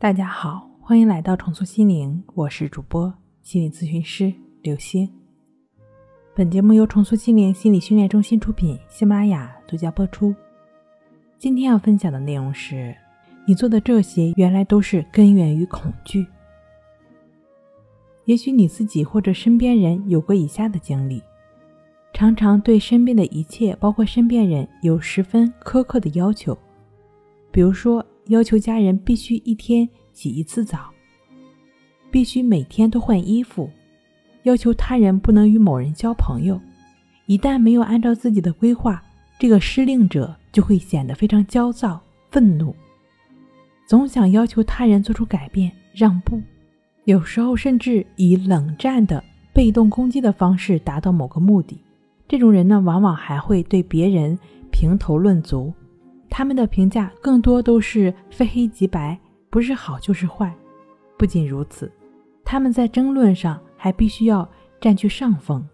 [0.00, 3.12] 大家好，欢迎来到重塑心灵，我是主播
[3.42, 4.32] 心理咨询师
[4.62, 5.10] 刘星。
[6.36, 10.32] 本节目由重塑心灵心理训练中心出品，喜马拉雅独家播出。
[11.36, 12.94] 今天要分享的内容是：
[13.44, 16.24] 你做的这些原来都是根源于恐惧。
[18.26, 21.20] 也许你自己或者身边人有过以下的经历：
[22.12, 26.56] 常常对身边的一切，包括身边人，有十分苛刻的要求，
[27.50, 28.06] 比如说。
[28.28, 30.90] 要求家人必须一天洗一次澡，
[32.10, 33.68] 必须每天都换衣服；
[34.44, 36.60] 要求他人不能与某人交朋友。
[37.26, 39.02] 一旦没有按照自己的规划，
[39.38, 42.00] 这个施令者就会显得非常焦躁、
[42.30, 42.74] 愤怒，
[43.86, 46.40] 总想要求他人做出改变、让步。
[47.04, 49.24] 有时候甚至以冷战的
[49.54, 51.78] 被动攻击的方式达到某个目的。
[52.26, 54.38] 这种人呢，往往还会对别人
[54.70, 55.72] 评头论足。
[56.30, 59.18] 他们的评价更多都是非黑即白，
[59.50, 60.54] 不是好就是坏。
[61.16, 61.90] 不仅如此，
[62.44, 64.48] 他们在争论上还必须要
[64.80, 65.66] 占据上风。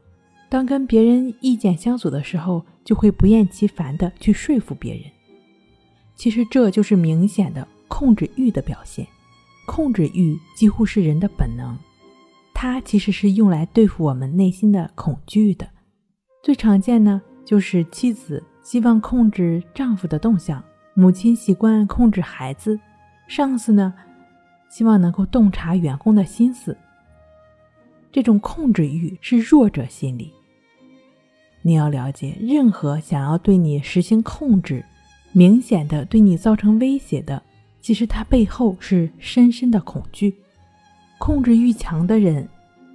[0.48, 5.05] 当跟别人意见相左的时候，就会不厌其烦地去说服别人。
[6.14, 9.07] 其实这就是明显的控制欲的表现。
[9.67, 11.77] 控制欲几乎是人的本能，
[12.53, 15.67] 它其实是用来对付我们内心的恐惧的。
[16.42, 18.42] 最常见呢，就是妻子。
[18.65, 22.81] 希望控制丈夫的动向，母亲习惯控制孩子，
[23.29, 23.95] 上司呢，
[24.69, 26.77] 希望能够洞察员工的心思。
[28.11, 30.33] 这种控制欲是弱者心理。
[31.61, 34.85] 你要了解，任何想要对你实行控制、
[35.33, 37.42] 明显的对你造成威胁的，
[37.83, 40.35] 其实它背后是深深的恐惧。
[41.19, 42.48] 控制欲强的人，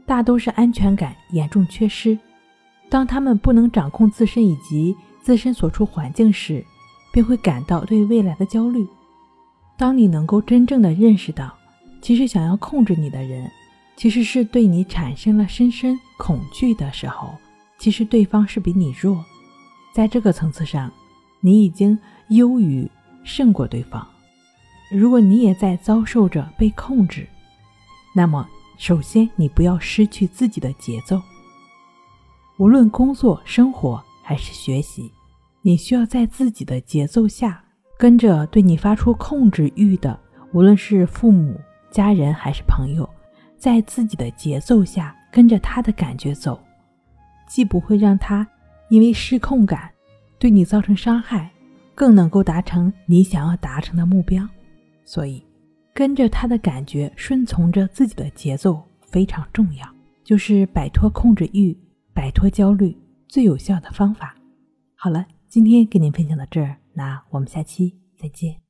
[0.06, 2.18] 大都是安全感严重缺失。
[2.90, 6.66] 当他们不能掌控自身以及自身所处环境时，
[7.12, 8.88] 便会感到对未来的焦虑。
[9.78, 11.56] 当你能够真正的认识到，
[12.02, 13.50] 其实想要控制你的人，
[13.96, 17.34] 其实是对你产生了深深恐惧的时候，
[17.78, 19.24] 其实对方是比你弱。
[19.94, 20.92] 在这个层次上，
[21.40, 21.98] 你已经
[22.30, 22.90] 优于
[23.24, 24.06] 胜过对方。
[24.92, 27.28] 如果你也在遭受着被控制，
[28.14, 28.48] 那么
[28.78, 31.22] 首先你不要失去自己的节奏。
[32.58, 34.04] 无论工作、生活。
[34.30, 35.12] 还是学习，
[35.64, 37.64] 你需要在自己的节奏下，
[37.98, 40.20] 跟着对你发出控制欲的，
[40.54, 41.60] 无论是父母、
[41.90, 43.10] 家人还是朋友，
[43.58, 46.62] 在自己的节奏下跟着他的感觉走，
[47.48, 48.48] 既不会让他
[48.90, 49.90] 因为失控感
[50.38, 51.50] 对你造成伤害，
[51.96, 54.48] 更能够达成你想要达成的目标。
[55.06, 55.44] 所以，
[55.92, 59.88] 跟着他的感觉，顺从着自己的节奏非常重要，
[60.24, 61.76] 就是摆脱控制欲，
[62.14, 62.96] 摆脱焦虑。
[63.30, 64.36] 最有效的方法。
[64.96, 68.69] 好了，今天跟您分享到这儿，那我们下期再见。